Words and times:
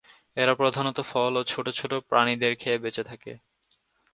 এরা 0.37 0.53
প্রধানত 0.55 0.97
ফল 1.05 1.33
ও 1.37 1.43
ছোটো 1.43 1.71
ছোটো 1.71 1.95
প্রাণীদের 2.09 2.53
খেয়ে 2.55 2.81
বেঁচে 2.83 3.03
থাকে। 3.03 3.31